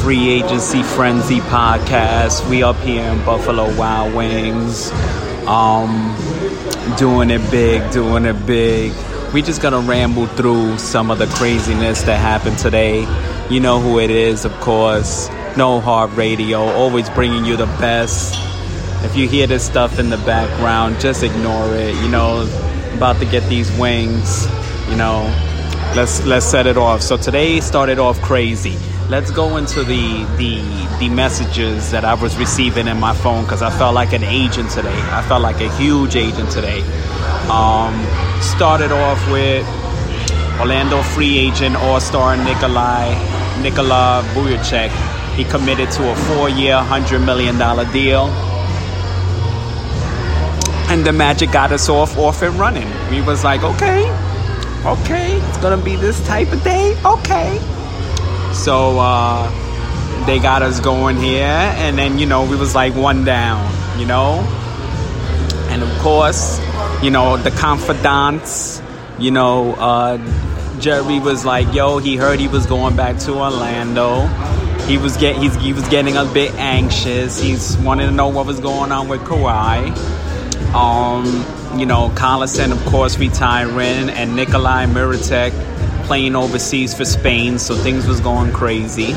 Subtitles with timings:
[0.00, 2.48] Free Agency Frenzy podcast.
[2.48, 4.90] We up here in Buffalo Wild Wings,
[5.46, 6.16] um,
[6.98, 8.92] doing it big, doing it big.
[9.32, 13.06] We just gonna ramble through some of the craziness that happened today.
[13.50, 15.28] You know who it is, of course.
[15.56, 18.34] No Hard Radio, always bringing you the best.
[19.04, 21.94] If you hear this stuff in the background, just ignore it.
[22.02, 22.48] You know,
[22.94, 24.46] about to get these wings.
[24.88, 25.22] You know,
[25.94, 27.02] let's let's set it off.
[27.02, 28.76] So today started off crazy.
[29.08, 30.62] Let's go into the the
[30.98, 34.70] the messages that I was receiving in my phone because I felt like an agent
[34.70, 35.00] today.
[35.10, 36.80] I felt like a huge agent today.
[37.50, 37.94] Um,
[38.40, 39.66] started off with
[40.60, 43.12] Orlando free agent all-star Nikolai
[43.62, 44.90] Nikola Vujacic.
[45.36, 48.28] He committed to a four-year, hundred million dollar deal
[50.92, 52.88] and the magic got us off off and running.
[53.10, 54.10] We was like, okay,
[54.84, 57.58] okay, it's gonna be this type of day, okay.
[58.54, 63.24] So uh, they got us going here, and then you know we was like one
[63.24, 64.40] down, you know,
[65.70, 66.60] and of course,
[67.02, 68.82] you know the confidants,
[69.18, 70.18] you know, uh,
[70.80, 74.26] Jerry was like, yo, he heard he was going back to Orlando.
[74.86, 77.40] He was get he was getting a bit anxious.
[77.40, 79.90] He's wanting to know what was going on with Kawhi.
[80.74, 85.52] Um, you know, Collison, of course, retiring, and Nikolai Mirotic
[86.04, 87.58] playing overseas for Spain.
[87.58, 89.12] So things was going crazy.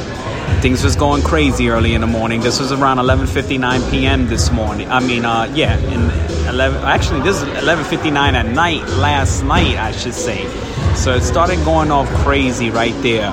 [0.62, 2.42] Things was going crazy early in the morning.
[2.42, 4.28] This was around 11:59 p.m.
[4.28, 4.90] this morning.
[4.90, 6.84] I mean, uh, yeah, in 11.
[6.84, 8.88] Actually, this is 11:59 at night.
[8.98, 10.48] Last night, I should say.
[10.96, 13.32] So it started going off crazy right there.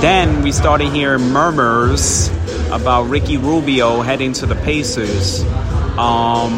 [0.00, 2.30] Then we started hearing murmurs
[2.70, 5.42] about Ricky Rubio heading to the Pacers.
[5.98, 6.52] Um,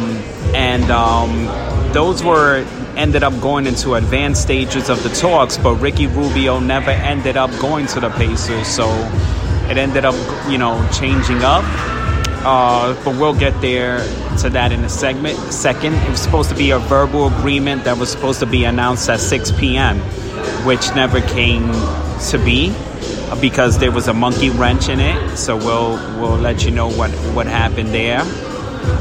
[0.54, 1.46] and um,
[1.92, 2.64] those were
[2.96, 7.50] ended up going into advanced stages of the talks, but Ricky Rubio never ended up
[7.60, 8.88] going to the Pacers, so
[9.70, 10.14] it ended up,
[10.50, 11.64] you know, changing up.
[12.44, 13.98] Uh, but we'll get there
[14.38, 15.38] to that in a segment.
[15.52, 19.08] Second, it was supposed to be a verbal agreement that was supposed to be announced
[19.08, 19.98] at 6 p.m.,
[20.66, 21.70] which never came
[22.30, 22.74] to be
[23.40, 25.36] because there was a monkey wrench in it.
[25.36, 28.22] So we'll we'll let you know what what happened there.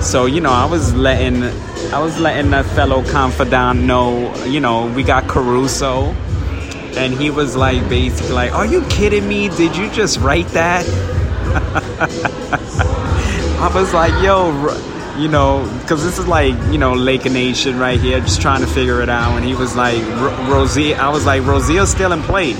[0.01, 1.43] So you know, I was letting
[1.93, 6.13] I was letting a fellow confidant know, you know, we got Caruso,
[6.95, 9.49] and he was like, basically, like, "Are you kidding me?
[9.49, 10.85] Did you just write that?"
[13.59, 14.77] I was like, "Yo."
[15.17, 18.67] You know, because this is like, you know, Lake Nation right here, just trying to
[18.67, 19.35] figure it out.
[19.35, 20.01] And he was like,
[20.49, 22.55] Rosie, I was like, Rozier's still in play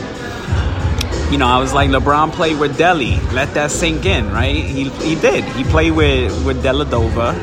[1.32, 3.20] you know, I was like, LeBron played with Delly.
[3.32, 4.54] Let that sink in, right?
[4.54, 5.46] He, he did.
[5.46, 7.34] He played with with Deladova,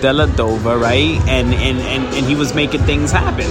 [0.00, 1.20] Deladova, right?
[1.28, 3.50] And, and and and he was making things happen.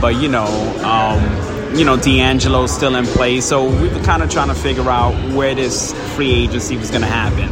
[0.00, 0.46] But you know,
[0.84, 4.88] um, you know, D'Angelo's still in play, so we were kind of trying to figure
[4.88, 7.48] out where this free agency was going to happen.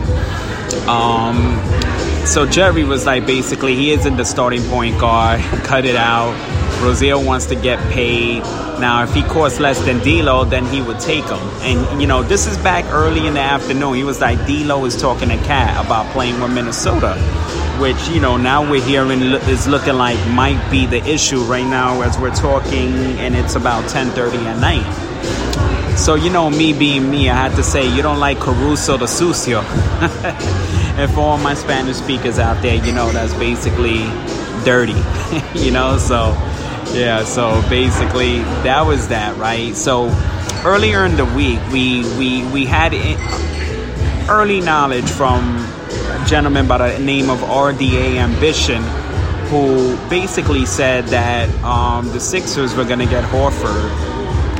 [0.88, 1.58] Um,
[2.26, 5.40] so Jerry was like, basically, he isn't the starting point guard.
[5.64, 6.32] Cut it out.
[6.82, 8.42] Rozier wants to get paid.
[8.80, 11.38] Now, if he costs less than D'Lo, then he would take him.
[11.60, 13.94] And you know, this is back early in the afternoon.
[13.94, 17.14] He was like, D'Lo is talking to KAT about playing with Minnesota,
[17.78, 22.00] which you know now we're hearing is looking like might be the issue right now
[22.00, 25.98] as we're talking, and it's about 10:30 at night.
[25.98, 29.04] So you know, me being me, I had to say you don't like Caruso the
[29.04, 29.62] Sucio.
[30.98, 34.04] and for all my Spanish speakers out there, you know that's basically
[34.64, 34.96] dirty.
[35.54, 36.34] you know, so
[36.92, 39.74] yeah, so basically that was that, right?
[39.76, 40.08] So
[40.64, 42.92] earlier in the week, we we we had
[44.28, 48.82] early knowledge from a gentleman by the name of RDA Ambition,
[49.48, 53.90] who basically said that um, the Sixers were going to get Horford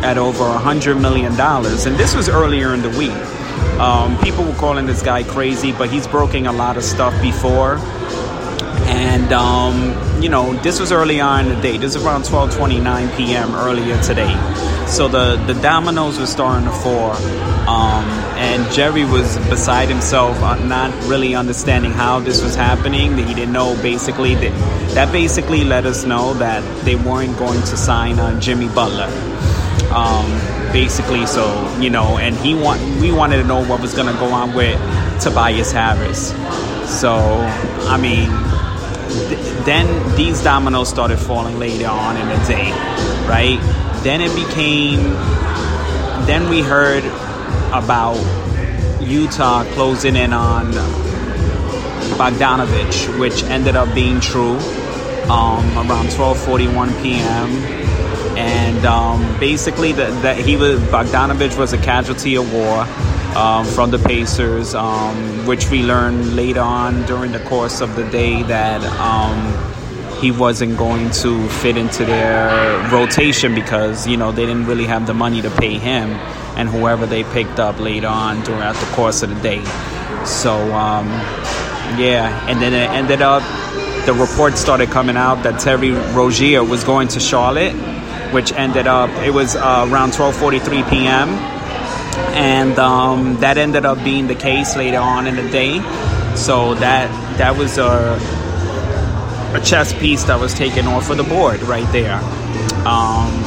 [0.03, 3.11] at over a hundred million dollars, and this was earlier in the week.
[3.79, 7.79] Um, people were calling this guy crazy, but he's broken a lot of stuff before.
[8.91, 11.79] And um, you know, this was early on in the day.
[11.79, 13.55] This is around 12:29 p.m.
[13.55, 14.35] earlier today.
[14.87, 17.13] So the the dominoes were starting to fall,
[17.69, 18.05] um,
[18.37, 23.17] and Jerry was beside himself, uh, not really understanding how this was happening.
[23.17, 23.81] He didn't know.
[23.81, 24.53] Basically, that
[24.95, 29.09] that basically let us know that they weren't going to sign on Jimmy Butler.
[29.95, 30.27] Um,
[30.73, 31.45] basically, so
[31.79, 34.53] you know, and he want we wanted to know what was going to go on
[34.53, 34.79] with
[35.23, 36.33] Tobias Harris.
[36.91, 37.15] So
[37.87, 38.29] I mean,
[39.11, 42.71] th- then these dominoes started falling later on in the day,
[43.29, 43.59] right?
[44.03, 45.03] Then it became.
[46.27, 47.05] Then we heard
[47.73, 48.17] about
[49.01, 50.73] Utah closing in on
[52.17, 54.59] Bogdanovich, which ended up being true
[55.29, 57.51] um, around 12:41 p.m.
[58.37, 62.87] And um, basically, that he was Bogdanovich was a casualty of war
[63.41, 68.05] um, from the Pacers, um, which we learned later on during the course of the
[68.11, 74.45] day that um, he wasn't going to fit into their rotation because you know they
[74.45, 76.11] didn't really have the money to pay him
[76.59, 79.65] and whoever they picked up later on throughout the course of the day.
[80.27, 81.09] So um,
[81.99, 83.43] yeah, and then it ended up
[84.05, 87.73] the reports started coming out that Terry Rozier was going to Charlotte,
[88.35, 91.50] which ended up it was uh, around 12:43 p.m.
[92.35, 95.79] and um, that ended up being the case later on in the day.
[96.37, 97.09] So that
[97.39, 98.19] that was a
[99.55, 102.21] a chess piece that was taken off of the board right there.
[102.87, 103.43] Um,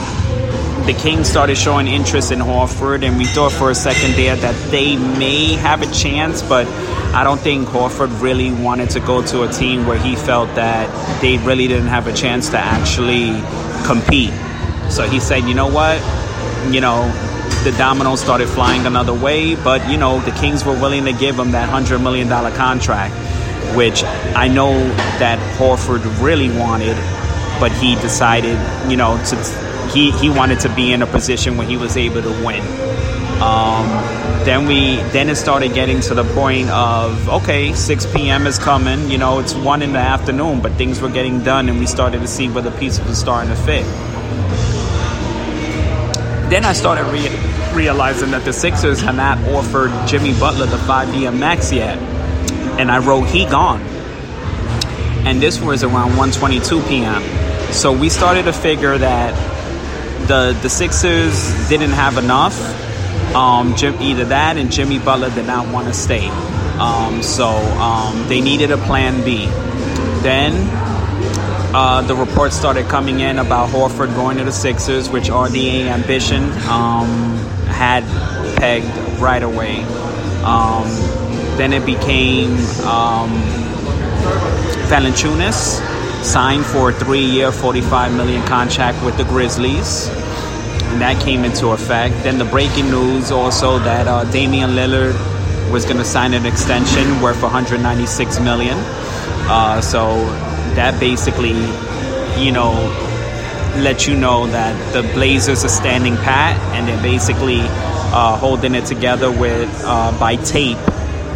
[0.86, 4.56] the Kings started showing interest in Horford, and we thought for a second there that
[4.70, 6.68] they may have a chance, but
[7.16, 10.90] I don't think Horford really wanted to go to a team where he felt that
[11.22, 13.32] they really didn't have a chance to actually
[13.86, 14.34] compete.
[14.92, 16.02] So he said, you know what?
[16.74, 17.04] You know,
[17.64, 21.40] the dominoes started flying another way, but, you know, the Kings were willing to give
[21.40, 23.14] him that $100 million contract,
[23.76, 24.74] which I know
[25.20, 26.98] that Horford really wanted,
[27.60, 29.36] but he decided, you know, to
[29.94, 32.62] he, he wanted to be in a position where he was able to win.
[33.42, 33.88] Um,
[34.46, 38.46] then we then it started getting to the point of okay, 6 p.m.
[38.46, 39.10] is coming.
[39.10, 42.20] You know, it's one in the afternoon, but things were getting done, and we started
[42.20, 43.86] to see where the pieces were starting to fit.
[46.50, 47.06] Then I started
[47.74, 51.98] re- realizing that the Sixers had not offered Jimmy Butler the five-year max yet,
[52.80, 53.82] and I wrote he gone.
[55.26, 57.24] And this was around 1:22 p.m.
[57.74, 59.34] So we started to figure that
[60.28, 62.56] the the Sixers didn't have enough.
[63.36, 66.28] Um, Jim, either that and Jimmy Butler did not want to stay.
[66.80, 69.46] Um, so um, they needed a plan B.
[70.22, 70.54] Then
[71.76, 76.44] uh, the reports started coming in about Horford going to the Sixers, which RDA Ambition
[76.70, 77.40] um,
[77.74, 78.04] had
[78.58, 78.88] pegged
[79.20, 79.84] right away.
[80.44, 80.88] Um,
[81.58, 82.52] then it became
[82.86, 83.30] um,
[84.90, 85.82] Valanciunas
[86.24, 90.08] signed for a three-year, 45 million contract with the Grizzlies.
[90.08, 92.16] And that came into effect.
[92.24, 95.14] Then the breaking news also that uh, Damian Lillard
[95.72, 98.78] was going to sign an extension worth 196 million.
[99.46, 100.24] Uh, so
[100.76, 101.56] that basically,
[102.42, 102.72] you know,
[103.82, 108.86] let you know that the Blazers are standing pat and they're basically uh, holding it
[108.86, 110.78] together with uh, by tape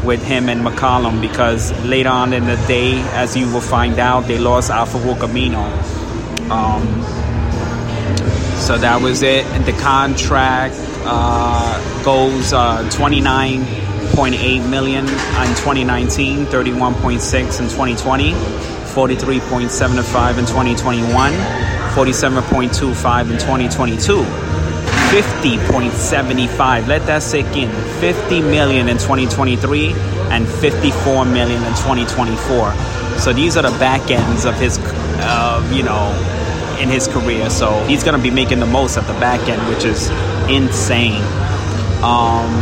[0.03, 4.27] with him and McCollum because later on in the day, as you will find out,
[4.27, 5.24] they lost Al-Farouq
[6.50, 6.84] Um,
[8.58, 9.44] so that was it.
[9.65, 10.75] The contract
[11.06, 21.34] uh, goes uh, 29.8 million in 2019, 31.6 in 2020, 43.75 in 2021,
[21.97, 24.17] 47.25 in 2022.
[25.09, 26.87] 50.75.
[26.87, 27.71] Let that sink in.
[27.99, 29.93] 50 million in 2023
[30.29, 32.71] and 54 million in 2024.
[33.17, 36.13] So these are the back ends of his, uh, you know,
[36.79, 37.49] in his career.
[37.49, 40.07] So he's going to be making the most at the back end, which is
[40.51, 41.23] insane.
[42.03, 42.53] Um,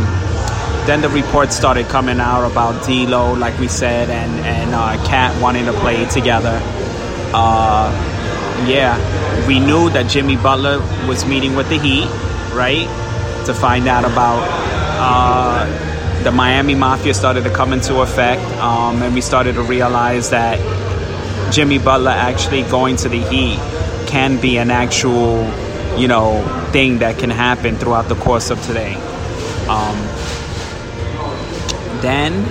[0.86, 5.42] then the reports started coming out about D'Lo, like we said, and and uh, KAT
[5.42, 6.58] wanting to play together.
[7.34, 8.15] Uh,
[8.64, 8.96] yeah,
[9.46, 12.06] we knew that Jimmy Butler was meeting with the Heat,
[12.54, 12.86] right?
[13.46, 14.42] To find out about
[14.98, 20.30] uh, the Miami Mafia started to come into effect, um, and we started to realize
[20.30, 20.58] that
[21.52, 23.58] Jimmy Butler actually going to the Heat
[24.08, 25.44] can be an actual,
[25.98, 28.94] you know, thing that can happen throughout the course of today.
[29.68, 29.96] Um,
[32.00, 32.44] then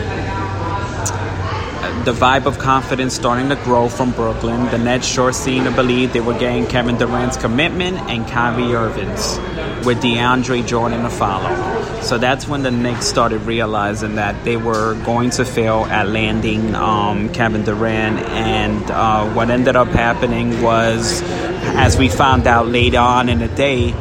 [2.06, 4.68] the vibe of confidence starting to grow from Brooklyn.
[4.68, 9.40] The Nets sure seemed to believe they were getting Kevin Durant's commitment and Kyrie Irving's
[9.84, 12.02] with DeAndre Jordan to follow.
[12.02, 16.76] So that's when the Knicks started realizing that they were going to fail at landing
[16.76, 18.20] um, Kevin Durant.
[18.20, 23.48] And uh, what ended up happening was, as we found out later on in the
[23.48, 23.94] day,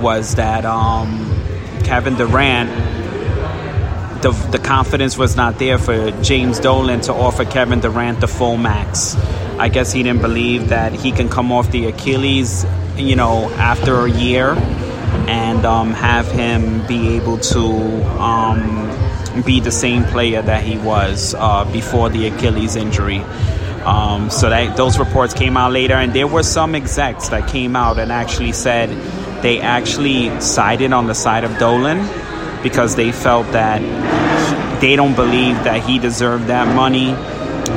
[0.00, 1.26] was that um,
[1.84, 2.99] Kevin Durant
[4.22, 8.56] the, the confidence was not there for James Dolan to offer Kevin Durant the full
[8.56, 9.16] max.
[9.58, 12.64] I guess he didn't believe that he can come off the Achilles,
[12.96, 14.54] you know, after a year
[15.28, 17.64] and um, have him be able to
[18.20, 23.18] um, be the same player that he was uh, before the Achilles injury.
[23.84, 27.74] Um, so that those reports came out later, and there were some execs that came
[27.74, 28.90] out and actually said
[29.42, 32.06] they actually sided on the side of Dolan
[32.62, 33.80] because they felt that
[34.80, 37.14] they don't believe that he deserved that money.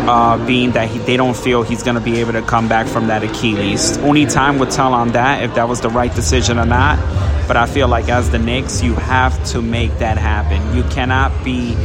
[0.05, 2.87] Uh, being that he, they don't feel he's going to be able to come back
[2.87, 3.97] from that Achilles.
[3.99, 6.97] Only time would tell on that if that was the right decision or not.
[7.47, 10.75] But I feel like as the Knicks, you have to make that happen.
[10.75, 11.77] You cannot be,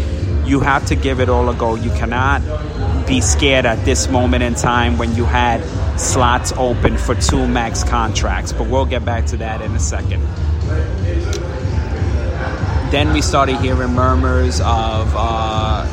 [0.47, 1.75] you have to give it all a go.
[1.75, 2.41] You cannot
[3.07, 5.63] be scared at this moment in time when you had
[5.99, 8.53] slots open for two max contracts.
[8.53, 10.23] But we'll get back to that in a second
[12.91, 15.87] then we started hearing murmurs of uh,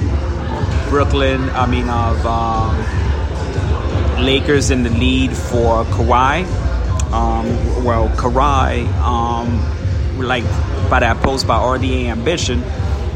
[0.89, 2.75] Brooklyn, I mean, of um,
[4.23, 6.45] Lakers in the lead for Kawhi.
[7.11, 9.59] Um, well, Kawhi, um,
[10.19, 10.43] like
[10.89, 12.63] by that post by RDA Ambition,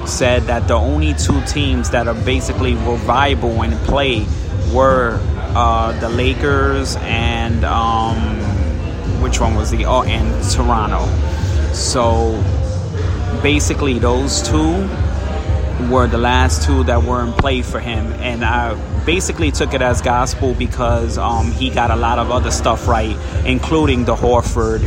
[0.06, 4.26] said that the only two teams that are basically were viable in play
[4.74, 5.20] were
[5.56, 8.18] uh, the Lakers and um,
[9.22, 11.06] which one was the oh and Toronto.
[11.74, 12.32] So
[13.42, 14.88] basically those two
[15.90, 19.82] were the last two that were in play for him, and I basically took it
[19.82, 24.82] as gospel because um, he got a lot of other stuff right, including the Horford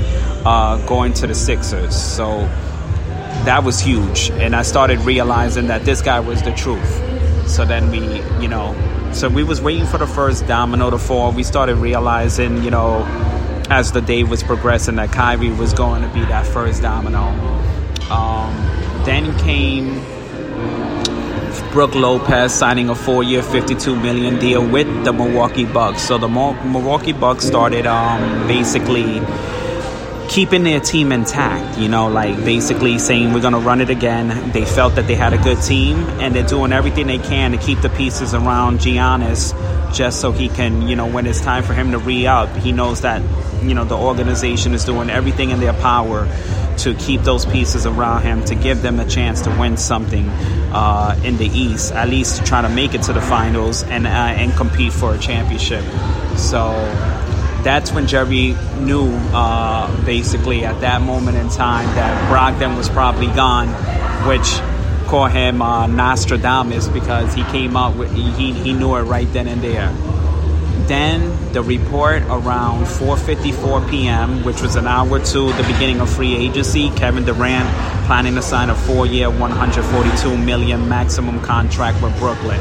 [0.44, 1.96] uh, going to the Sixers.
[1.96, 2.40] So
[3.44, 7.48] that was huge, and I started realizing that this guy was the truth.
[7.48, 8.74] So then we, you know,
[9.12, 11.32] so we was waiting for the first domino to fall.
[11.32, 13.04] We started realizing, you know,
[13.70, 17.30] as the day was progressing, that Kyrie was going to be that first domino.
[18.12, 18.52] Um,
[19.04, 20.02] then came
[21.72, 26.02] Brook Lopez signing a four-year, 52 million deal with the Milwaukee Bucks.
[26.02, 29.20] So the Milwaukee Bucks started um, basically
[30.28, 31.78] keeping their team intact.
[31.78, 34.52] You know, like basically saying we're gonna run it again.
[34.52, 37.58] They felt that they had a good team, and they're doing everything they can to
[37.58, 39.54] keep the pieces around Giannis,
[39.94, 43.02] just so he can, you know, when it's time for him to re-up, he knows
[43.02, 43.22] that,
[43.62, 46.28] you know, the organization is doing everything in their power
[46.78, 50.28] to keep those pieces around him to give them a chance to win something
[50.72, 54.06] uh, in the East, at least to try to make it to the finals and
[54.06, 55.84] uh, and compete for a championship.
[56.36, 56.70] So
[57.62, 63.28] that's when Jerry knew, uh, basically at that moment in time, that Brogdon was probably
[63.28, 63.68] gone,
[64.26, 64.60] which
[65.06, 69.46] called him uh, Nostradamus because he came out with he, he knew it right then
[69.46, 69.92] and there.
[70.86, 76.34] Then the report around 4:54 p.m., which was an hour to the beginning of free
[76.34, 77.68] agency, Kevin Durant
[78.06, 82.60] planning to sign a four-year, 142 million maximum contract with Brooklyn.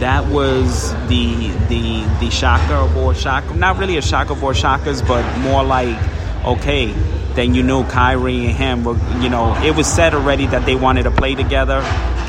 [0.00, 3.54] That was the the the shocker all shocker.
[3.54, 5.96] Not really a shocker for shockers, but more like
[6.44, 6.92] okay.
[7.34, 10.76] Then you knew Kyrie and him were, you know, it was said already that they
[10.76, 11.80] wanted to play together.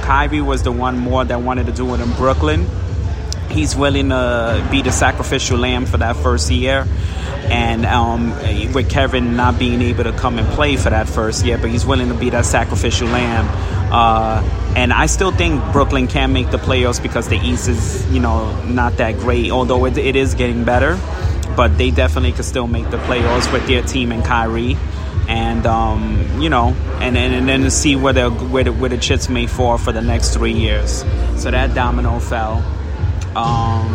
[0.01, 2.67] Kyrie was the one more that wanted to do it in Brooklyn
[3.55, 6.86] he's willing to be the sacrificial lamb for that first year.
[7.45, 8.31] And um,
[8.74, 11.86] with Kevin not being able to come and play for that first year, but he's
[11.86, 13.45] willing to be that sacrificial lamb.
[13.92, 14.42] Uh,
[14.75, 18.62] and I still think Brooklyn can make the playoffs because the East is, you know,
[18.65, 21.00] not that great, although it, it is getting better.
[21.56, 24.75] But they definitely could still make the playoffs with their team and Kyrie
[25.27, 28.98] and um, you know, and, and and then see where the where the, where the
[28.98, 31.04] chips may fall for the next three years.
[31.38, 32.63] So that domino fell.
[33.36, 33.92] Um,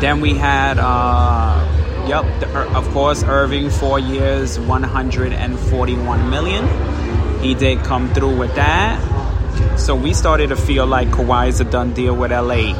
[0.00, 6.64] then we had, uh, yep, the, of course, Irving, four years, 141 million.
[7.44, 8.98] He did come through with that.
[9.78, 12.72] So we started to feel like Kawhi is a done deal with LA.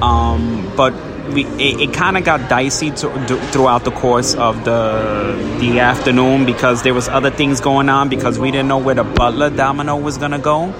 [0.00, 0.94] Um, but
[1.32, 5.80] we, it, it kind of got dicey to, do, throughout the course of the the
[5.80, 9.50] afternoon because there was other things going on because we didn't know where the Butler
[9.50, 10.72] domino was gonna go.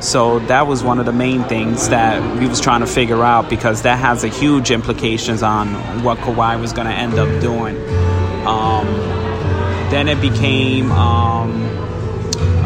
[0.00, 3.50] So that was one of the main things that we was trying to figure out
[3.50, 7.76] because that has a huge implications on what Kawhi was to end up doing.
[8.46, 8.86] Um,
[9.90, 11.85] then it became um,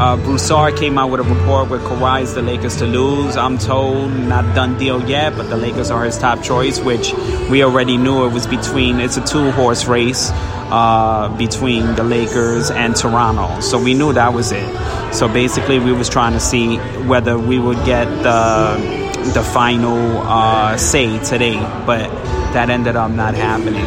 [0.01, 3.37] Uh, Broussard came out with a report Kawhi is the Lakers to lose.
[3.37, 7.13] I'm told not done deal yet, but the Lakers are his top choice, which
[7.51, 8.99] we already knew it was between.
[8.99, 14.33] It's a two horse race uh, between the Lakers and Toronto, so we knew that
[14.33, 15.13] was it.
[15.13, 18.81] So basically, we was trying to see whether we would get the
[19.35, 22.09] the final uh, say today, but
[22.55, 23.85] that ended up not happening.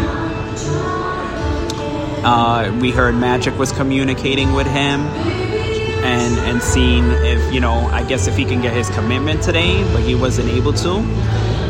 [2.23, 5.62] Uh, we heard Magic was communicating with him
[6.03, 9.83] and and seeing if you know I guess if he can get his commitment today,
[9.93, 11.01] but he wasn't able to.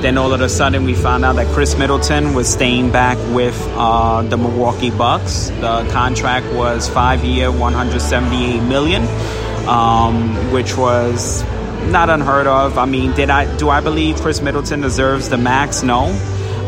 [0.02, 3.58] Then all of a sudden we found out that Khris Middleton was staying back with
[3.76, 5.48] uh, the Milwaukee Bucks.
[5.62, 9.04] The contract was five year, 178 million,
[9.68, 11.44] um, which was
[11.90, 12.78] not unheard of.
[12.78, 15.84] I mean, did I do I believe Khris Middleton deserves the max?
[15.84, 16.08] No.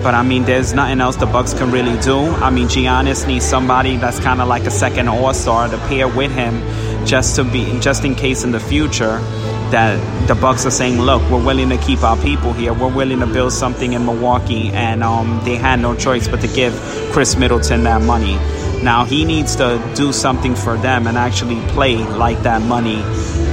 [0.06, 2.20] But I mean, there's nothing else the Bucks can really do.
[2.20, 6.08] I mean, Giannis needs somebody that's kind of like a second All Star to pair
[6.08, 6.62] with him,
[7.08, 9.18] just to be, just in case in the future
[9.72, 12.72] that the Bucks are saying, look, we're willing to keep our people here.
[12.72, 16.48] We're willing to build something in Milwaukee, and um, they had no choice but to
[16.50, 16.74] give
[17.12, 18.36] Khris Middleton that money.
[18.84, 23.02] Now he needs to do something for them and actually play like that money.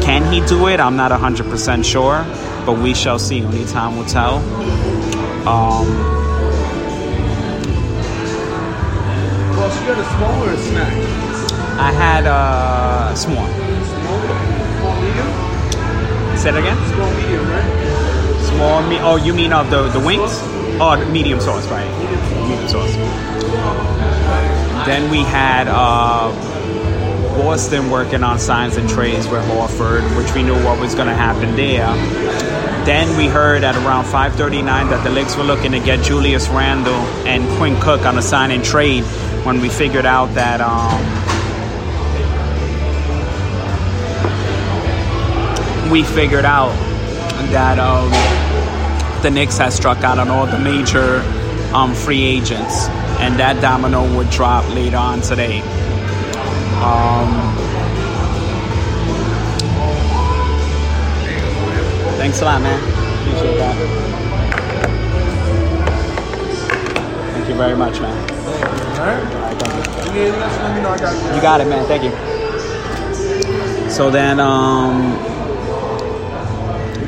[0.05, 0.81] Can he do it?
[0.81, 2.27] I'm not 100% sure,
[2.67, 3.43] but we shall see.
[3.43, 4.37] Only time will tell.
[5.49, 6.22] Um,
[9.83, 10.93] you got a small or a snack?
[11.79, 13.47] I had uh, small.
[13.47, 14.21] Small?
[14.79, 16.37] Small medium?
[16.39, 16.77] Say it again.
[16.95, 18.43] Small medium, right?
[18.47, 18.83] Small.
[18.89, 20.39] Me- oh, you mean of the the wings?
[20.81, 21.89] Oh, the medium sauce, right?
[22.49, 22.95] Medium sauce.
[24.87, 26.31] Then we had uh,
[27.37, 31.15] Boston working on signs and trades with Horford, which we knew what was going to
[31.15, 31.87] happen there.
[32.85, 36.95] Then we heard at around 5:39 that the Knicks were looking to get Julius Randle
[37.27, 39.05] and Quinn Cook on a sign and trade.
[39.45, 41.01] When we figured out that um,
[45.91, 46.71] we figured out
[47.51, 48.11] that um,
[49.23, 51.21] the Knicks had struck out on all the major
[51.75, 52.87] um, free agents,
[53.19, 55.61] and that domino would drop later on today.
[56.81, 57.57] Um,
[62.17, 62.79] thanks a lot, man.
[63.23, 63.77] Appreciate that.
[67.35, 68.92] Thank you very much, man.
[69.03, 70.27] You.
[71.35, 71.87] You got it, man.
[71.87, 72.11] Thank you.
[73.91, 75.17] So then, um,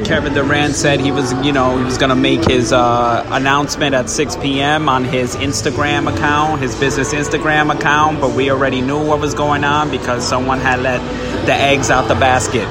[0.05, 4.11] Kevin Durant said he was, you know, he was gonna make his uh, announcement at
[4.11, 4.89] 6 p.m.
[4.89, 8.21] on his Instagram account, his business Instagram account.
[8.21, 10.99] But we already knew what was going on because someone had let
[11.47, 12.69] the eggs out the basket.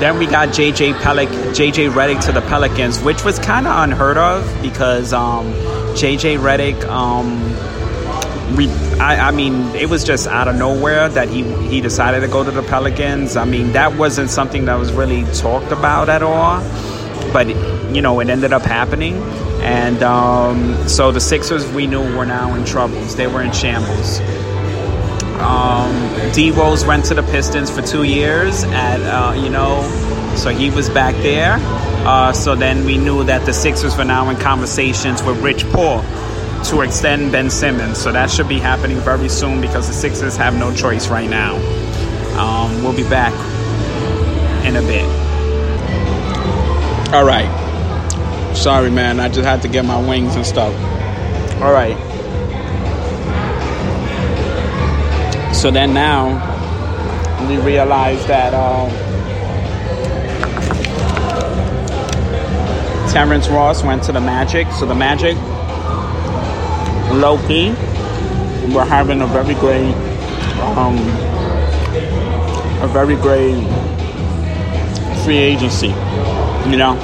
[0.00, 4.16] Then we got JJ Pelic, JJ Redick to the Pelicans, which was kind of unheard
[4.16, 5.52] of because um,
[5.94, 6.82] JJ Redick.
[6.88, 7.54] Um,
[8.56, 8.68] we,
[9.00, 12.44] I, I mean, it was just out of nowhere that he he decided to go
[12.44, 13.36] to the Pelicans.
[13.36, 16.60] I mean, that wasn't something that was really talked about at all,
[17.32, 17.48] but
[17.94, 19.16] you know, it ended up happening.
[19.62, 23.16] And um, so the Sixers, we knew, were now in troubles.
[23.16, 24.20] They were in shambles.
[25.40, 29.82] Um, D Rose went to the Pistons for two years at uh, you know,
[30.36, 31.56] so he was back there.
[32.06, 36.04] Uh, so then we knew that the Sixers were now in conversations with Rich Paul
[36.64, 37.98] to extend Ben Simmons.
[37.98, 41.56] So that should be happening very soon because the Sixers have no choice right now.
[42.38, 43.32] Um, we'll be back
[44.64, 45.04] in a bit.
[47.14, 47.50] All right.
[48.56, 49.20] Sorry, man.
[49.20, 50.74] I just had to get my wings and stuff.
[51.60, 51.96] All right.
[55.54, 56.52] So then now
[57.48, 58.90] we realize that um,
[63.12, 64.66] Terrence Ross went to the Magic.
[64.72, 65.36] So the Magic
[67.12, 67.70] low key,
[68.72, 69.94] we're having a very great,
[70.76, 70.96] um,
[72.82, 73.62] a very great
[75.24, 75.88] free agency.
[76.68, 76.94] You know,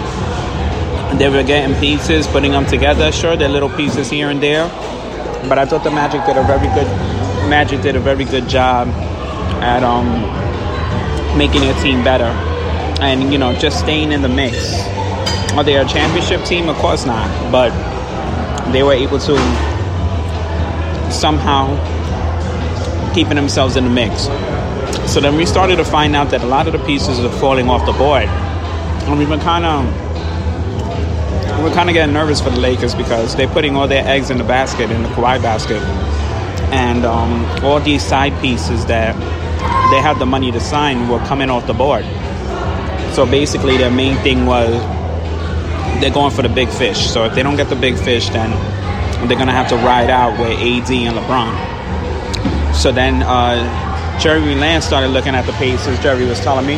[1.19, 3.13] they were getting pieces, putting them together.
[3.13, 4.69] Sure, they're little pieces here and there,
[5.49, 6.87] but I thought the Magic did a very good.
[7.49, 8.89] Magic did a very good job
[9.63, 10.09] at um,
[11.37, 12.33] making their team better,
[13.03, 14.57] and you know, just staying in the mix.
[15.53, 16.69] Are they a championship team?
[16.69, 17.71] Of course not, but
[18.73, 19.70] they were able to
[21.13, 21.77] somehow
[23.15, 24.25] keeping themselves in the mix.
[25.11, 27.69] So then we started to find out that a lot of the pieces are falling
[27.69, 29.85] off the board, and we've been kind of
[31.63, 34.39] we're kind of getting nervous for the Lakers because they're putting all their eggs in
[34.39, 35.83] the basket in the Kawhi basket,
[36.73, 39.15] and um, all these side pieces that
[39.91, 42.05] they had the money to sign were coming off the board.
[43.15, 44.71] So basically, their main thing was
[46.01, 47.11] they're going for the big fish.
[47.11, 48.51] So if they don't get the big fish, then
[49.29, 52.75] they're gonna have to ride out with AD and LeBron.
[52.75, 55.99] So then uh, Jerry Lance started looking at the Pacers.
[56.01, 56.75] Jerry was telling me,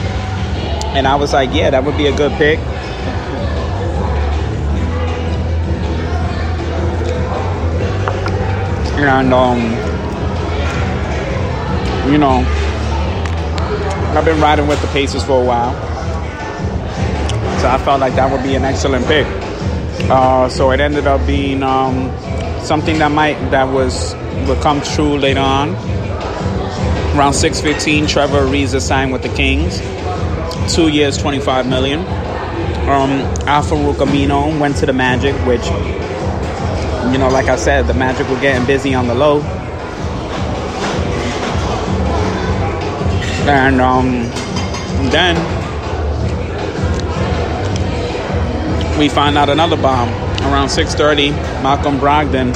[0.97, 2.59] and I was like, yeah, that would be a good pick.
[8.99, 9.61] And um,
[12.13, 12.45] you know,
[14.17, 15.73] I've been riding with the Pacers for a while,
[17.61, 19.27] so I felt like that would be an excellent pick.
[20.11, 22.11] Uh, so it ended up being um,
[22.62, 24.14] something that might that was
[24.46, 25.70] would come true later on.
[27.16, 29.81] Around 6:15, Trevor Ariza signed with the Kings,
[30.75, 32.01] two years, 25 million.
[32.88, 35.64] Um, Al-Farouq Aminu went to the Magic, which,
[37.12, 39.40] you know, like I said, the Magic were getting busy on the low.
[43.46, 44.31] And um,
[45.11, 45.37] then
[48.98, 50.32] we find out another bomb.
[50.53, 51.31] Around 6:30,
[51.62, 52.55] Malcolm Brogdon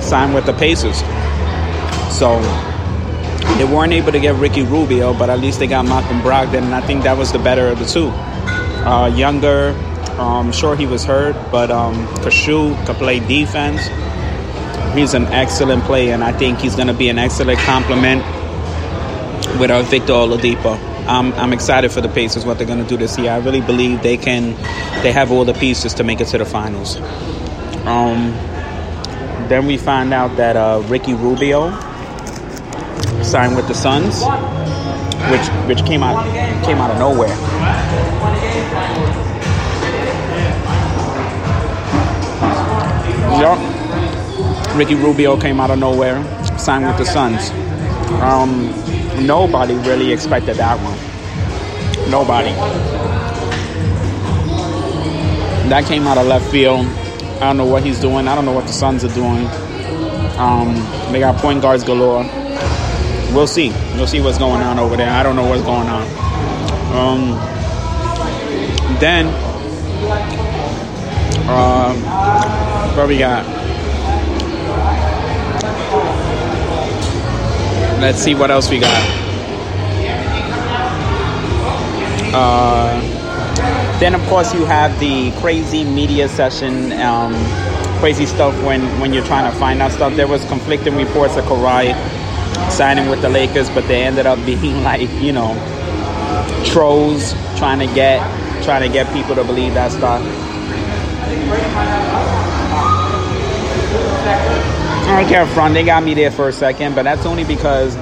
[0.00, 1.02] signed with the Pacers.
[2.10, 2.40] So
[3.58, 6.74] they weren't able to get Ricky Rubio, but at least they got Malcolm Brogdon, and
[6.74, 8.08] I think that was the better of the two.
[8.88, 9.76] Uh, younger,
[10.18, 13.82] um, sure he was hurt, but um, Kashu could play defense.
[14.96, 18.22] He's an excellent player, and I think he's going to be an excellent complement
[19.60, 20.95] with our Victor Oladipo.
[21.08, 23.30] I'm, I'm excited for the Pacers what they're going to do this year.
[23.30, 24.54] I really believe they can.
[25.02, 26.96] They have all the pieces to make it to the finals.
[27.86, 28.32] Um,
[29.48, 31.70] then we find out that uh, Ricky Rubio
[33.22, 34.22] signed with the Suns,
[35.30, 36.24] which which came out
[36.64, 37.36] came out of nowhere.
[43.38, 44.76] Yep.
[44.76, 46.22] Ricky Rubio came out of nowhere,
[46.58, 47.50] signed with the Suns.
[48.22, 52.10] Um, nobody really expected that one.
[52.10, 52.50] Nobody.
[55.68, 56.86] That came out of left field.
[57.36, 58.28] I don't know what he's doing.
[58.28, 59.46] I don't know what the Suns are doing.
[60.38, 60.74] Um,
[61.12, 62.24] they got point guards galore.
[63.34, 63.70] We'll see.
[63.94, 65.10] We'll see what's going on over there.
[65.10, 66.02] I don't know what's going on.
[66.96, 67.30] Um,
[69.00, 69.26] then,
[71.48, 71.94] uh,
[72.94, 73.65] what we got?
[78.00, 78.92] Let's see what else we got.
[82.34, 83.00] Uh,
[83.98, 87.32] then of course you have the crazy media session, um,
[87.98, 90.14] crazy stuff when when you're trying to find out stuff.
[90.14, 91.94] There was conflicting reports of Kawhi
[92.70, 95.54] signing with the Lakers, but they ended up being like you know
[96.66, 98.20] trolls trying to get
[98.62, 100.20] trying to get people to believe that stuff.
[105.06, 105.74] I don't care front.
[105.74, 107.96] They got me there for a second, but that's only because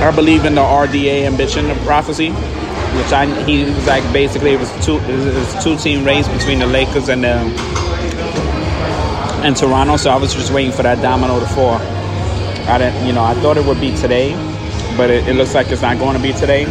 [0.00, 4.60] I believe in the RDA ambition of prophecy, which I he was like basically it
[4.60, 7.34] was two it was two team race between the Lakers and the
[9.44, 9.96] and Toronto.
[9.96, 11.80] So I was just waiting for that domino to fall.
[12.68, 14.34] I didn't, you know, I thought it would be today,
[14.96, 16.64] but it, it looks like it's not going to be today.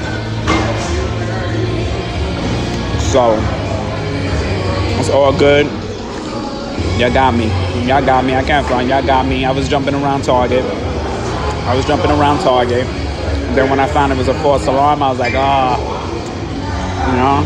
[3.11, 3.35] So
[4.99, 5.80] it's all good.
[7.01, 7.47] Y'all got me.
[7.87, 8.35] Y'all got me.
[8.35, 8.87] I can't front.
[8.87, 9.43] Y'all got me.
[9.43, 10.63] I was jumping around Target.
[10.63, 12.85] I was jumping around Target.
[12.85, 15.79] And Then when I found it was a false alarm, I was like, ah,
[17.09, 17.41] you know.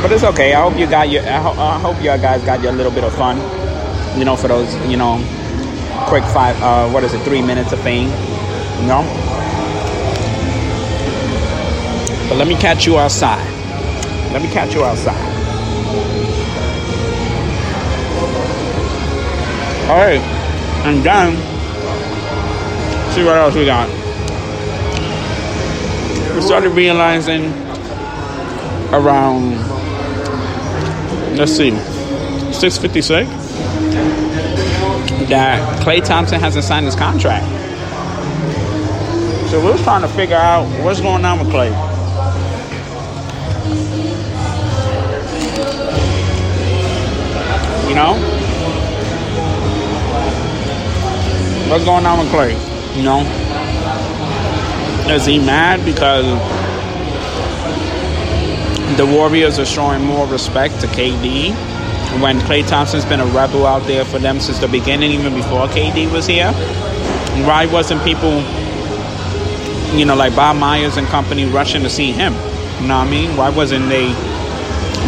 [0.00, 0.54] But it's okay.
[0.54, 1.24] I hope you got your.
[1.24, 3.36] I, ho- I hope y'all guys got your little bit of fun.
[4.16, 5.16] You know, for those, you know,
[6.06, 6.56] quick five.
[6.62, 7.22] Uh, what is it?
[7.22, 8.10] Three minutes of fame.
[8.80, 9.02] You know.
[12.28, 13.44] But let me catch you outside.
[14.32, 15.35] Let me catch you outside.
[19.88, 20.20] All right,
[20.84, 21.36] and then
[23.14, 23.88] see what else we got.
[26.34, 27.52] We started realizing
[28.92, 29.52] around
[31.36, 31.70] let's see,
[32.52, 33.30] six fifty six
[35.28, 37.46] that Klay Thompson hasn't signed his contract.
[39.50, 41.70] So we're trying to figure out what's going on with Klay.
[47.88, 48.35] You know?
[51.68, 52.52] What's going on with Klay?
[52.96, 53.22] You know?
[55.12, 56.24] Is he mad because
[58.96, 61.50] the Warriors are showing more respect to KD
[62.22, 65.66] when Klay Thompson's been a rebel out there for them since the beginning, even before
[65.66, 66.52] KD was here?
[67.44, 68.42] Why wasn't people,
[69.98, 72.32] you know, like Bob Myers and company rushing to see him?
[72.80, 73.36] You know what I mean?
[73.36, 74.06] Why wasn't they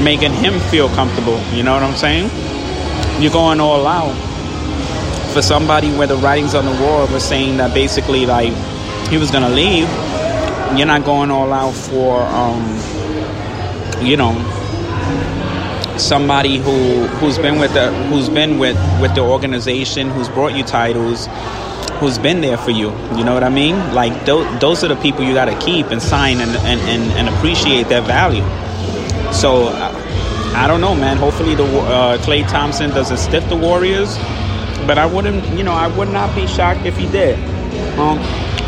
[0.02, 1.40] making him feel comfortable?
[1.52, 2.28] You know what I'm saying?
[3.22, 4.27] You're going all out
[5.32, 8.52] for somebody where the writings on the wall were saying that basically like
[9.08, 9.88] he was gonna leave.
[10.76, 12.62] You're not going all out for um,
[14.04, 14.34] you know
[15.98, 20.62] somebody who who's been with the who's been with with the organization, who's brought you
[20.62, 21.28] titles,
[22.00, 22.90] who's been there for you.
[23.16, 23.76] You know what I mean?
[23.94, 27.02] Like th- those are the people you got to keep and sign and, and, and,
[27.12, 28.44] and appreciate their value.
[29.32, 29.68] So
[30.54, 31.16] I don't know, man.
[31.16, 34.16] Hopefully the uh, Klay Thompson doesn't stiff the Warriors,
[34.88, 37.38] but I wouldn't, you know, I would not be shocked if he did.
[37.98, 38.18] Um,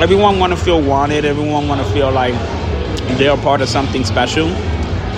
[0.02, 1.24] everyone want to feel wanted.
[1.24, 2.34] Everyone want to feel like
[3.16, 4.48] they're part of something special.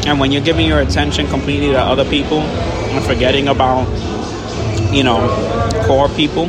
[0.07, 3.89] And when you're giving your attention completely to other people and forgetting about,
[4.95, 5.19] you know,
[5.89, 6.45] core people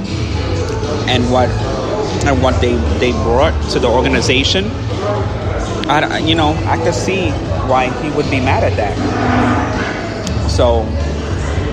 [1.09, 1.49] and what
[2.25, 4.65] and what they they brought to the organization,
[5.89, 7.31] I, you know, I could see
[7.67, 10.49] why he would be mad at that.
[10.49, 10.83] So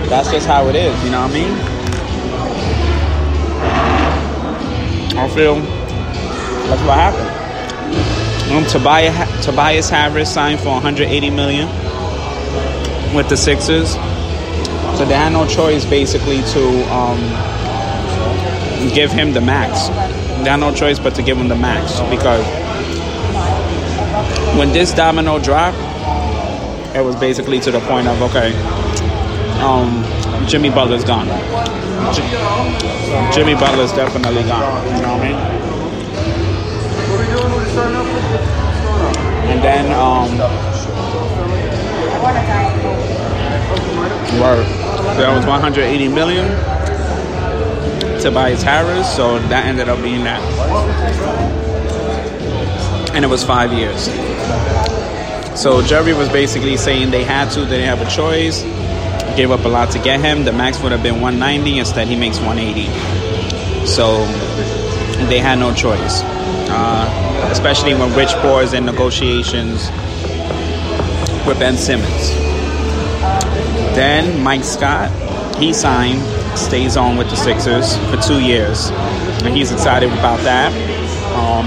[0.09, 1.80] that's just how it is, you know what I mean?
[5.15, 7.41] I feel that's what happened.
[8.51, 11.67] Um, Tobias, Tobias Harris signed for 180 million
[13.15, 13.93] with the Sixers,
[14.97, 17.19] so they had no choice basically to um,
[18.93, 19.87] give him the max.
[20.43, 22.45] They had no choice but to give him the max because
[24.57, 25.77] when this domino dropped,
[26.95, 28.53] it was basically to the point of okay,
[29.61, 30.03] um,
[30.47, 31.27] Jimmy Butler's gone.
[32.13, 34.85] J- Jimmy Butler's definitely gone.
[34.85, 35.37] You know what I mean?
[39.51, 40.37] And then, um.
[45.17, 46.45] That was 180 million.
[48.21, 50.41] Tobias Harris, so that ended up being that.
[53.13, 54.05] And it was five years.
[55.59, 58.63] So Jerry was basically saying they had to, they didn't have a choice.
[59.35, 60.43] Gave up a lot to get him.
[60.43, 61.79] The max would have been 190.
[61.79, 63.87] Instead, he makes 180.
[63.87, 64.25] So
[65.27, 66.21] they had no choice.
[66.23, 69.89] Uh, especially when Rich Paul is in negotiations
[71.45, 72.29] with Ben Simmons.
[73.95, 75.11] Then Mike Scott,
[75.57, 76.21] he signed,
[76.57, 78.89] stays on with the Sixers for two years,
[79.43, 80.71] and he's excited about that.
[81.35, 81.65] Um,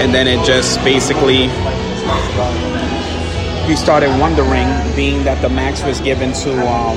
[0.00, 1.48] and then it just basically
[3.66, 6.96] he started wondering, being that the max was given to um.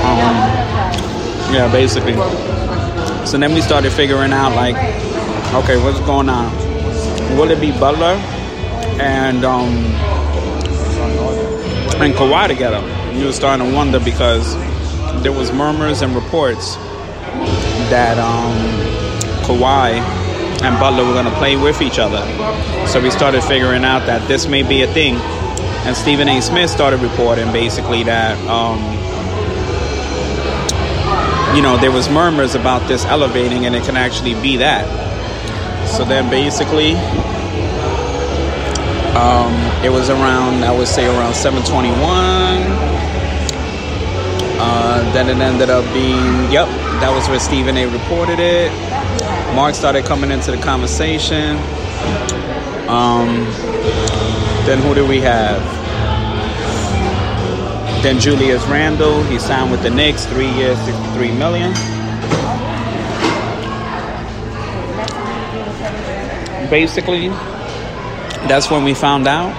[0.00, 2.14] Um, yeah, basically.
[3.26, 4.76] So then we started figuring out, like,
[5.54, 6.50] okay, what's going on?
[7.36, 8.16] Will it be Butler
[9.00, 9.74] and um,
[12.02, 12.80] and Kawhi together?
[13.16, 14.54] You were starting to wonder because
[15.22, 16.76] there was murmurs and reports
[17.90, 18.56] that um,
[19.44, 20.00] Kawhi
[20.62, 22.20] and Butler were going to play with each other.
[22.86, 25.16] So we started figuring out that this may be a thing.
[25.86, 26.40] And Stephen A.
[26.40, 28.78] Smith started reporting basically that, um,
[31.56, 34.86] you know, there was murmurs about this elevating and it can actually be that.
[35.88, 36.94] So then basically,
[39.16, 39.52] um,
[39.84, 43.00] it was around, I would say around 721.
[44.62, 46.68] Uh, then it ended up being, yep,
[47.00, 47.86] that was where Stephen A.
[47.86, 48.70] reported it.
[49.54, 51.56] Mark started coming into the conversation.
[52.88, 53.44] Um,
[54.66, 55.60] then who do we have?
[58.02, 61.72] Then Julius Randle, he signed with the Knicks, three years, sixty-three million.
[66.70, 67.30] Basically,
[68.48, 69.52] that's when we found out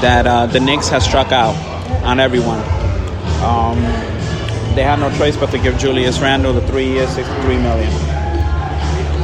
[0.00, 1.56] that uh, the Knicks has struck out
[2.04, 2.60] on everyone.
[3.42, 3.80] Um,
[4.74, 7.92] they had no choice but to give Julius Randle the three years, sixty-three million.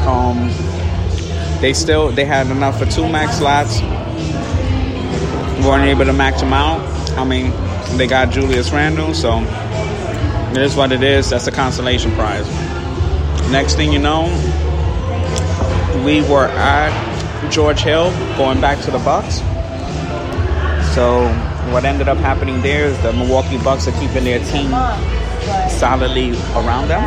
[0.06, 0.50] Um,
[1.60, 3.80] they still they had enough for two max slots.
[5.64, 6.80] weren't able to max them out.
[7.18, 7.50] I mean,
[7.96, 9.40] they got Julius Randle, so
[10.52, 11.30] it is what it is.
[11.30, 12.46] That's a consolation prize.
[13.50, 14.24] Next thing you know,
[16.04, 17.05] we were at
[17.50, 19.40] George Hill going back to the Bucks.
[20.94, 21.28] So
[21.72, 24.70] what ended up happening there is the Milwaukee Bucks are keeping their team
[25.68, 27.02] solidly around them,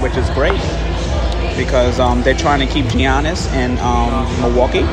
[0.00, 0.60] which is great
[1.56, 4.84] because um, they're trying to keep Giannis in um, Milwaukee.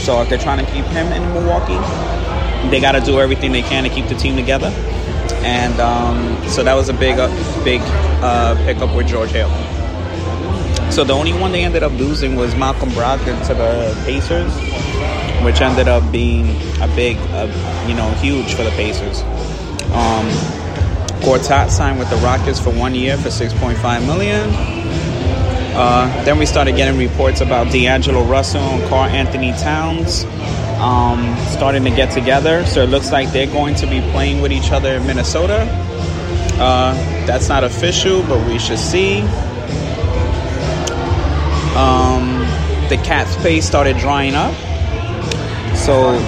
[0.00, 1.78] So if they're trying to keep him in Milwaukee,
[2.70, 4.68] they got to do everything they can to keep the team together.
[5.42, 7.28] And um, so that was a big, uh,
[7.64, 7.80] big
[8.22, 9.48] uh, pickup with George Hill.
[10.90, 14.52] So the only one they ended up losing was Malcolm Brogdon to the Pacers,
[15.44, 16.48] which ended up being
[16.82, 17.46] a big, uh,
[17.88, 19.22] you know, huge for the Pacers.
[19.92, 20.26] Um,
[21.22, 24.50] Gortat signed with the Rockets for one year for 6.5 million.
[25.76, 30.24] Uh, then we started getting reports about D'Angelo Russell and Karl Anthony Towns
[30.80, 32.66] um, starting to get together.
[32.66, 35.66] So it looks like they're going to be playing with each other in Minnesota.
[36.58, 36.94] Uh,
[37.26, 39.20] that's not official, but we should see.
[41.76, 42.40] Um,
[42.88, 44.54] the cap space started drying up.
[45.76, 46.18] So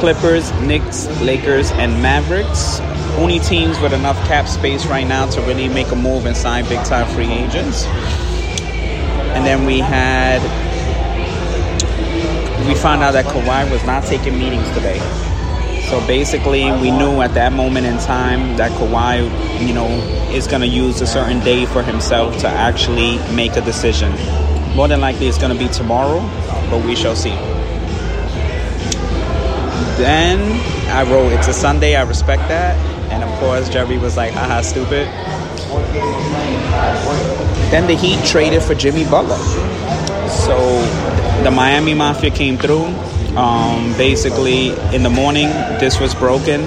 [0.00, 2.80] Clippers, Knicks, Lakers, and Mavericks.
[3.18, 6.64] Only teams with enough cap space right now to really make a move and sign
[6.68, 7.84] big time free agents.
[9.34, 10.42] And then we had
[12.66, 14.98] we found out that Kawhi was not taking meetings today.
[15.88, 19.88] So basically, we knew at that moment in time that Kawhi, you know,
[20.32, 24.10] is going to use a certain day for himself to actually make a decision.
[24.74, 26.20] More than likely, it's going to be tomorrow,
[26.70, 27.36] but we shall see.
[29.98, 30.40] Then
[30.88, 32.76] I wrote, It's a Sunday, I respect that.
[33.12, 35.06] And of course, Jerry was like, haha, stupid.
[37.70, 39.36] Then the Heat traded for Jimmy Butler.
[40.28, 40.56] So
[41.44, 42.86] the Miami Mafia came through.
[43.36, 46.62] Um, basically, in the morning, this was broken,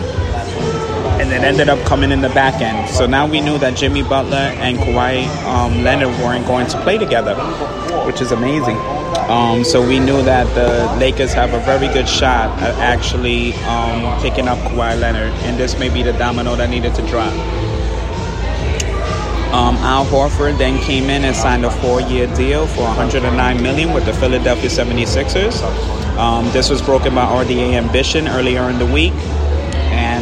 [1.19, 2.89] and it ended up coming in the back end.
[2.89, 6.97] So now we knew that Jimmy Butler and Kawhi um, Leonard weren't going to play
[6.97, 7.35] together,
[8.05, 8.77] which is amazing.
[9.29, 14.21] Um, so we knew that the Lakers have a very good shot at actually um,
[14.21, 17.33] picking up Kawhi Leonard, and this may be the domino that needed to drop.
[19.55, 24.05] Um, Al Horford then came in and signed a four-year deal for 109 million with
[24.05, 25.61] the Philadelphia 76ers.
[26.17, 29.13] Um, this was broken by RDA Ambition earlier in the week,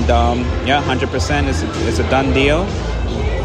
[0.03, 2.65] and um, yeah, 100% is a, a done deal.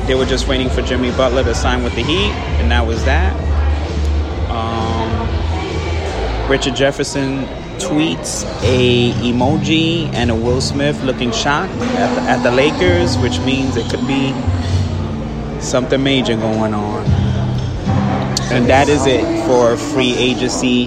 [0.06, 3.04] They were just waiting for Jimmy Butler to sign with the Heat, and that was
[3.04, 3.32] that.
[4.50, 5.08] Um,
[6.50, 7.44] Richard Jefferson
[7.78, 13.38] tweets a emoji and a Will Smith looking shocked at the, at the Lakers, which
[13.40, 14.32] means it could be
[15.60, 17.04] something major going on.
[18.50, 20.86] And that is it for free agency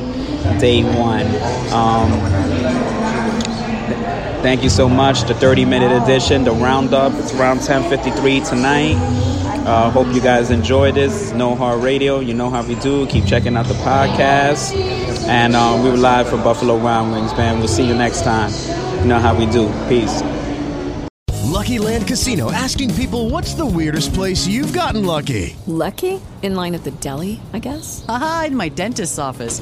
[0.60, 1.28] day one.
[1.72, 2.91] Um,
[4.42, 5.24] thank you so much.
[5.24, 7.14] The 30 minute edition, the roundup.
[7.14, 8.96] It's around 10:53 tonight.
[9.66, 11.32] Uh, hope you guys enjoy this.
[11.34, 12.20] No Hard Radio.
[12.20, 13.06] You know how we do.
[13.08, 14.76] Keep checking out the podcast.
[15.28, 17.60] And uh, we were live from Buffalo Wild Wings, man.
[17.60, 18.52] We'll see you next time.
[19.02, 19.72] You know how we do.
[19.88, 20.24] Peace.
[21.44, 25.56] Lucky Land Casino asking people what's the weirdest place you've gotten lucky?
[25.68, 26.20] Lucky?
[26.42, 28.04] In line at the deli, I guess?
[28.10, 29.62] Aha, in my dentist's office.